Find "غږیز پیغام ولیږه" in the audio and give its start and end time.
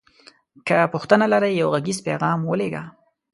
1.73-2.83